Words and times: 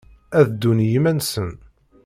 Ad 0.39 0.47
ddun 0.49 0.79
i 0.85 0.87
yiman-nsen. 0.91 1.49